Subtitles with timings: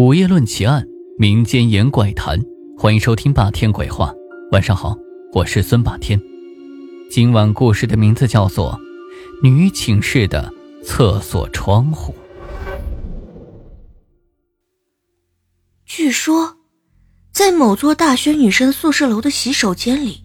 [0.00, 0.86] 午夜论奇案，
[1.18, 2.40] 民间言怪谈，
[2.78, 4.10] 欢迎收听霸天鬼话。
[4.50, 4.96] 晚上好，
[5.34, 6.18] 我是孙霸天。
[7.10, 8.80] 今晚故事的名字叫做
[9.46, 10.50] 《女寝室的
[10.82, 12.14] 厕所窗户》。
[15.84, 16.56] 据说，
[17.30, 20.24] 在某座大学女生宿舍楼的洗手间里，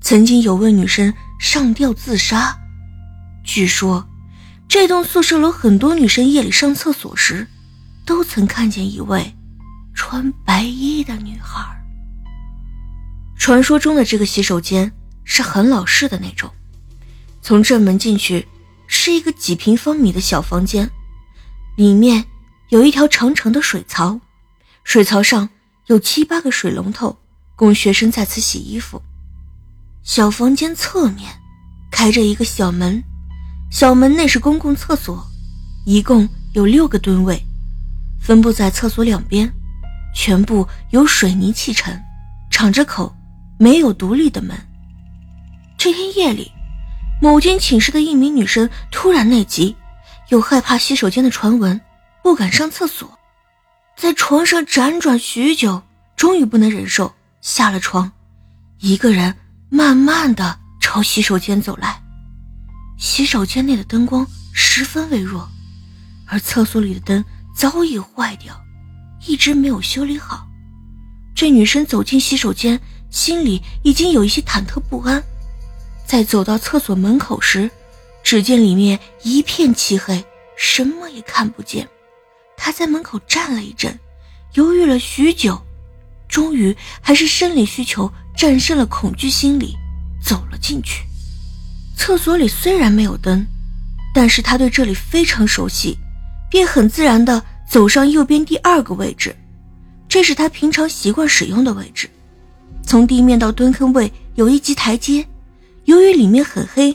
[0.00, 2.58] 曾经有位女生上吊自杀。
[3.44, 4.04] 据说，
[4.66, 7.46] 这栋宿舍楼很多女生夜里上厕所时。
[8.04, 9.34] 都曾看见一位
[9.94, 11.60] 穿白衣的女孩。
[13.38, 14.92] 传说中的这个洗手间
[15.24, 16.50] 是很老式的那种，
[17.40, 18.46] 从正门进去
[18.86, 20.88] 是一个几平方米的小房间，
[21.76, 22.24] 里面
[22.68, 24.20] 有一条长长的水槽，
[24.84, 25.48] 水槽上
[25.86, 27.18] 有七八个水龙头，
[27.56, 29.02] 供学生在此洗衣服。
[30.02, 31.32] 小房间侧面
[31.90, 33.02] 开着一个小门，
[33.70, 35.24] 小门内是公共厕所，
[35.84, 37.40] 一共有六个蹲位。
[38.22, 39.52] 分布在厕所两边，
[40.14, 41.92] 全部由水泥砌成，
[42.50, 43.12] 敞着口，
[43.58, 44.56] 没有独立的门。
[45.76, 46.52] 这天夜里，
[47.20, 49.74] 某间寝室的一名女生突然内急，
[50.28, 51.80] 又害怕洗手间的传闻，
[52.22, 53.18] 不敢上厕所，
[53.96, 55.82] 在床上辗转许久，
[56.14, 58.12] 终于不能忍受，下了床，
[58.78, 59.34] 一个人
[59.68, 62.00] 慢慢的朝洗手间走来。
[62.98, 65.48] 洗手间内的灯光十分微弱，
[66.26, 67.24] 而厕所里的灯。
[67.54, 68.54] 早已坏掉，
[69.26, 70.46] 一直没有修理好。
[71.34, 75.22] 这女生走进洗手间，心里已经有一些忐忑不安。
[76.06, 77.70] 在走到厕所门口时，
[78.22, 80.22] 只见里面一片漆黑，
[80.56, 81.88] 什么也看不见。
[82.56, 83.98] 她在门口站了一阵，
[84.54, 85.60] 犹豫了许久，
[86.28, 89.74] 终于还是生理需求战胜了恐惧心理，
[90.22, 91.04] 走了进去。
[91.96, 93.46] 厕所里虽然没有灯，
[94.14, 95.98] 但是她对这里非常熟悉。
[96.52, 99.34] 便很自然地走上右边第二个位置，
[100.06, 102.10] 这是他平常习惯使用的位置。
[102.82, 105.26] 从地面到蹲坑位有一级台阶，
[105.86, 106.94] 由于里面很黑，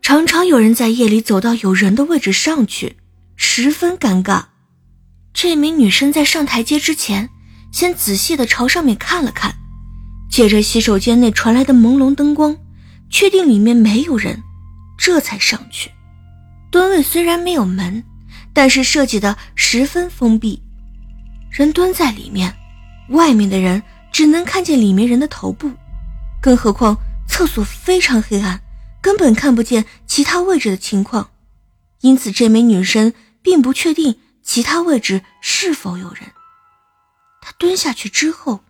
[0.00, 2.96] 常常有人在夜里走到有人的位置上去，
[3.36, 4.44] 十分尴尬。
[5.34, 7.28] 这名女生在上台阶之前，
[7.70, 9.54] 先仔细地朝上面看了看，
[10.30, 12.56] 借着洗手间内传来的朦胧灯光，
[13.10, 14.42] 确定里面没有人，
[14.96, 15.90] 这才上去。
[16.70, 18.02] 蹲位虽然没有门。
[18.54, 20.62] 但是设计的十分封闭，
[21.50, 22.56] 人蹲在里面，
[23.08, 23.82] 外面的人
[24.12, 25.68] 只能看见里面人的头部，
[26.40, 28.62] 更何况厕所非常黑暗，
[29.02, 31.30] 根本看不见其他位置的情况，
[32.00, 36.20] 因此这名女生并不确定其他位置是否有人。
[37.42, 38.60] 她蹲下去之后，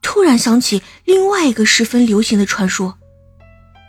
[0.00, 2.96] 突然想起另外一个十分流行的传说，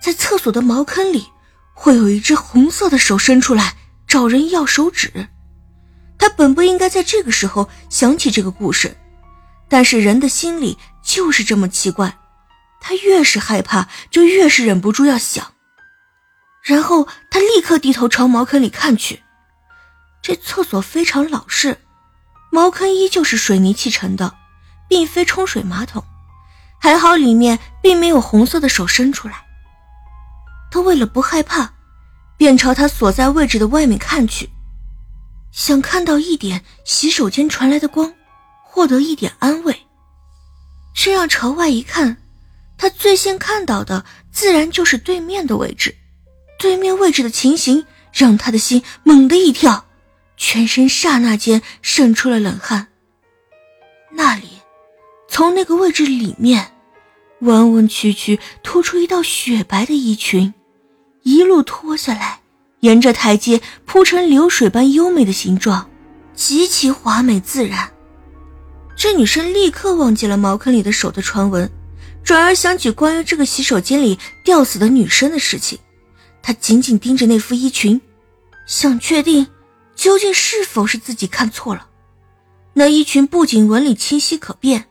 [0.01, 1.27] 在厕所的茅坑里
[1.75, 3.76] 会有一只红色的手伸出来。
[4.07, 5.27] 找人要手指，
[6.17, 8.95] 他本不应该在这个时候想起这个故事，
[9.67, 12.17] 但是人的心里就是这么奇怪，
[12.79, 15.53] 他越是害怕，就越是忍不住要想。
[16.63, 19.23] 然后他立刻低头朝茅坑里看去，
[20.21, 21.77] 这厕所非常老式，
[22.49, 24.35] 茅坑依旧是水泥砌成的，
[24.87, 26.03] 并非冲水马桶，
[26.79, 29.45] 还好里面并没有红色的手伸出来。
[30.71, 31.73] 他为了不害怕。
[32.37, 34.49] 便朝他所在位置的外面看去，
[35.51, 38.13] 想看到一点洗手间传来的光，
[38.63, 39.75] 获得一点安慰。
[40.95, 42.17] 这样朝外一看，
[42.77, 45.95] 他最先看到的自然就是对面的位置。
[46.59, 49.85] 对面位置的情形让他的心猛地一跳，
[50.37, 52.87] 全身刹那间渗出了冷汗。
[54.11, 54.47] 那里，
[55.27, 56.71] 从那个位置里面，
[57.41, 60.53] 弯弯曲曲突出一道雪白的衣裙。
[61.27, 62.39] 一路拖下来，
[62.79, 65.89] 沿着台阶铺成流水般优美的形状，
[66.33, 67.91] 极其华美自然。
[68.95, 71.69] 这女生立刻忘记了茅坑里的手的传闻，
[72.23, 75.77] 转而想起关于这个洗手间里吊死的女生的事情。
[76.41, 77.99] 她紧紧盯着那副衣裙，
[78.65, 79.47] 想确定
[79.97, 81.89] 究竟是否是自己看错了。
[82.71, 84.85] 那衣裙不仅纹理清晰可辨，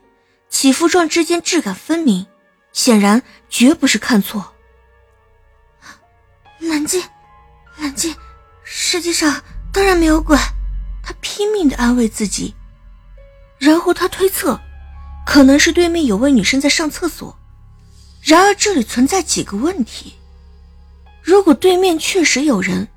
[0.50, 2.26] 起伏状之间质感分明，
[2.74, 4.52] 显然绝不是看错。
[6.58, 7.02] 冷静，
[7.78, 8.14] 冷静，
[8.64, 9.42] 世界上
[9.72, 10.36] 当然没有鬼。
[11.02, 12.54] 他拼命的安慰自己，
[13.58, 14.58] 然后他推测，
[15.24, 17.38] 可能是对面有位女生在上厕所。
[18.22, 20.14] 然而这里存在几个问题：
[21.22, 22.88] 如果对面确实有人，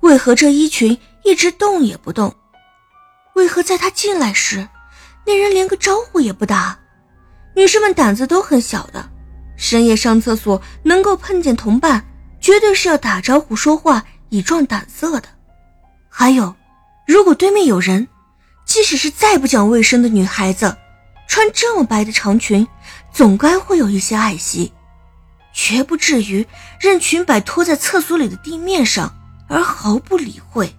[0.00, 2.34] 为何这衣裙一直动也不动？
[3.34, 4.66] 为何在他进来时，
[5.26, 6.78] 那人连个招呼也不打？
[7.54, 9.10] 女生们胆子都很小的，
[9.58, 12.06] 深夜上厕所能够碰见同伴。
[12.42, 15.28] 绝对是要打招呼说话以壮胆色的。
[16.10, 16.54] 还有，
[17.06, 18.08] 如果对面有人，
[18.66, 20.76] 即使是再不讲卫生的女孩子，
[21.28, 22.66] 穿这么白的长裙，
[23.12, 24.72] 总该会有一些爱惜，
[25.54, 26.46] 绝不至于
[26.80, 29.14] 任裙摆拖在厕所里的地面上
[29.48, 30.74] 而毫不理会。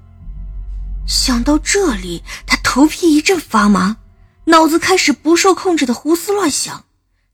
[1.07, 3.97] 想到这里，他头皮一阵发麻，
[4.45, 6.85] 脑子开始不受控制的胡思乱想，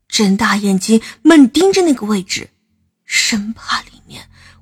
[0.08, 2.50] 睁大眼睛猛盯着那个位置，
[3.06, 3.99] 生怕里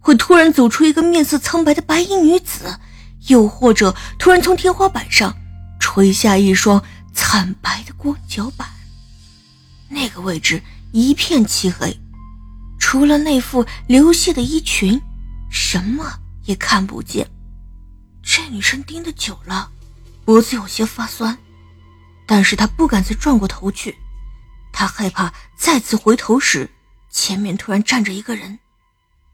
[0.08, 2.80] 会突然走出一个面色苍白的白衣女子，
[3.28, 5.36] 又或者突然从天花板上
[5.82, 6.82] 垂下一双
[7.14, 8.70] 惨白的光脚板。
[9.90, 10.64] 那个位置
[10.94, 11.94] 一片漆黑，
[12.80, 14.98] 除了那副流泻的衣裙，
[15.52, 16.06] 什么
[16.46, 17.30] 也看不见。
[18.24, 19.70] 这女生盯得久了，
[20.24, 21.38] 脖子有些发酸，
[22.26, 23.94] 但是她不敢再转过头去，
[24.72, 26.70] 她害怕再次回头时，
[27.12, 28.58] 前面突然站着一个人，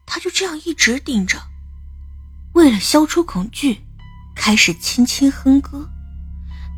[0.06, 1.40] 他就这样一直盯着。
[2.52, 3.84] 为了消除恐惧，
[4.34, 5.90] 开始轻轻哼歌，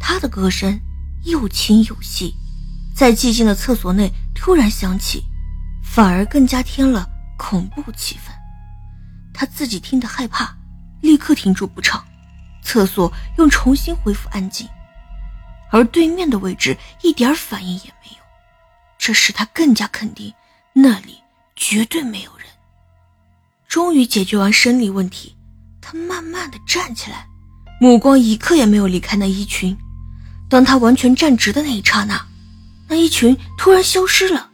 [0.01, 0.81] 他的歌声
[1.25, 2.35] 又轻又细，
[2.95, 5.23] 在寂静的厕所内突然响起，
[5.83, 8.31] 反而更加添了恐怖气氛。
[9.35, 10.57] 他自己听得害怕。
[11.03, 12.05] 立刻停住不唱，
[12.63, 14.67] 厕所又重新恢复安静，
[15.71, 18.17] 而对面的位置一点反应也没有，
[18.99, 20.35] 这使他更加肯定
[20.73, 21.23] 那里
[21.55, 22.47] 绝对没有人。
[23.69, 25.35] 终于解决完生理问题，
[25.81, 27.27] 他慢慢的站起来，
[27.81, 29.77] 目光一刻也没有离开那衣裙。
[30.49, 32.25] 当他完全站直的那一刹那，
[32.89, 34.49] 那衣裙突然消失了，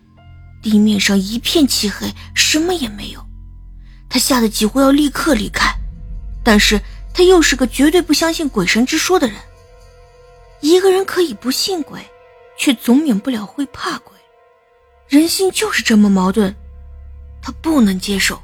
[0.63, 3.25] 地面上一片漆黑，什么也没有。
[4.09, 5.71] 他吓得几乎要立刻离开。
[6.45, 6.81] 但是
[7.15, 9.37] 他又是个绝对不相信鬼神之说的人。
[10.61, 12.01] 一个人可以不信鬼，
[12.59, 14.17] 却总免不了会怕鬼。
[15.09, 16.55] 人心就是这么矛盾。
[17.41, 18.41] 他不能接受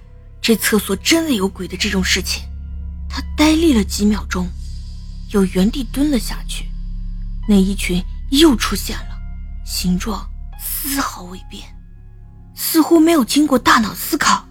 [0.49, 2.43] 这厕所真的有鬼的这种事情。
[3.07, 4.49] 他呆立了几秒钟，
[5.35, 6.65] 又原地蹲了下去。
[7.47, 9.19] 那一群又出现了，
[9.67, 10.27] 形状
[10.59, 11.65] 丝毫未变，
[12.55, 14.49] 似乎没有经过大脑思考。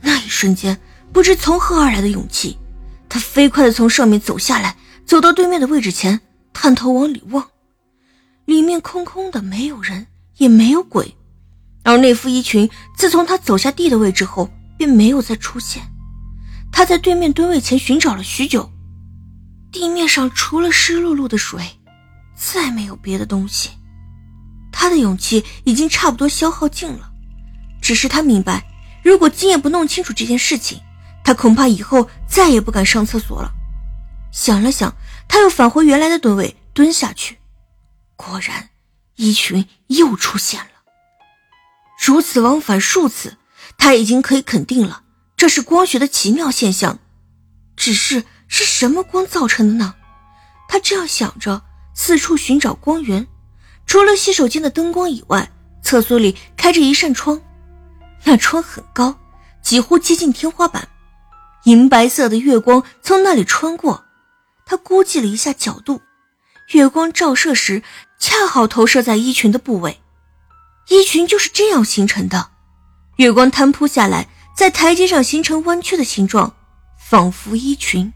[0.00, 0.80] 那一瞬间，
[1.12, 2.56] 不知从何而来的勇气。
[3.06, 4.74] 他飞快地从上面走下来，
[5.04, 6.22] 走到对面的位置前，
[6.54, 7.46] 探头往里望，
[8.46, 10.06] 里面空空的，没有人，
[10.38, 11.14] 也没有鬼。
[11.82, 15.82] 而那副衣裙，自从他走下地的位置后，便没有再出现。
[16.72, 18.72] 他在对面蹲位前寻找了许久，
[19.70, 21.62] 地面上除了湿漉漉的水，
[22.36, 23.70] 再没有别的东西。
[24.72, 27.10] 他的勇气已经差不多消耗尽了，
[27.80, 28.66] 只是他明白，
[29.04, 30.80] 如果今夜不弄清楚这件事情，
[31.22, 33.52] 他恐怕以后再也不敢上厕所了。
[34.32, 34.96] 想了想，
[35.28, 37.38] 他又返回原来的蹲位，蹲下去。
[38.16, 38.70] 果然，
[39.14, 40.66] 衣裙又出现了。
[42.04, 43.36] 如此往返数次，
[43.78, 45.02] 他已经可以肯定了，
[45.36, 46.98] 这是光学的奇妙现象。
[47.76, 49.94] 只是是什么光造成的呢？
[50.68, 51.62] 他这样想着，
[51.94, 53.26] 四处寻找光源。
[53.86, 55.50] 除了洗手间的灯光以外，
[55.82, 57.40] 厕所里开着一扇窗，
[58.24, 59.18] 那窗很高，
[59.62, 60.88] 几乎接近天花板。
[61.64, 64.04] 银白色的月光从那里穿过，
[64.64, 66.00] 他估计了一下角度，
[66.72, 67.82] 月光照射时
[68.18, 70.00] 恰好投射在衣裙的部位，
[70.88, 72.50] 衣裙就是这样形成的。
[73.16, 76.56] 月光摊铺下来，在台阶上形成弯曲的形状，
[76.98, 78.12] 仿佛衣裙。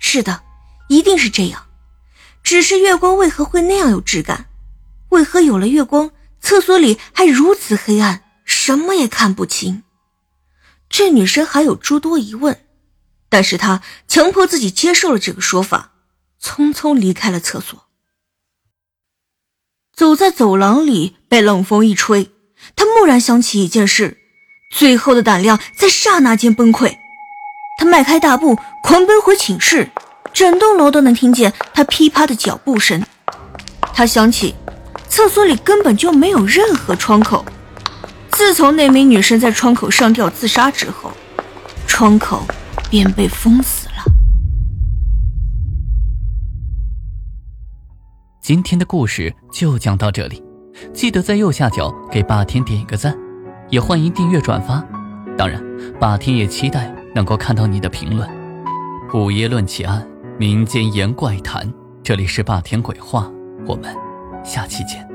[0.00, 0.42] 是的，
[0.88, 1.66] 一定是这样。
[2.42, 4.48] 只是月光为何会那样有质感？
[5.10, 6.10] 为何有了月光，
[6.40, 9.84] 厕所里还如此黑暗，什么也看不清？
[10.88, 12.66] 这女生还有诸多疑问，
[13.28, 15.92] 但是她强迫自己接受了这个说法，
[16.42, 17.86] 匆匆离开了厕所。
[19.94, 22.31] 走在走廊里，被冷风一吹，
[22.76, 24.18] 他蓦然想起一件事，
[24.70, 26.96] 最后的胆量在刹那间崩溃。
[27.78, 29.90] 他迈开大步，狂奔回寝室，
[30.32, 33.04] 整栋楼都能听见他噼啪的脚步声。
[33.94, 34.54] 他想起，
[35.08, 37.44] 厕所里根本就没有任何窗口。
[38.30, 41.12] 自从那名女生在窗口上吊自杀之后，
[41.86, 42.46] 窗口
[42.88, 44.04] 便被封死了。
[48.40, 50.42] 今天的故事就讲到这里，
[50.92, 53.16] 记得在右下角给霸天点一个赞，
[53.68, 54.84] 也欢迎订阅转发。
[55.36, 55.62] 当然，
[55.98, 58.28] 霸天也期待能够看到你的评论。
[59.14, 60.06] 午夜论奇案，
[60.38, 61.72] 民间言怪谈，
[62.02, 63.30] 这里是霸天鬼话，
[63.66, 63.94] 我们
[64.44, 65.11] 下期见。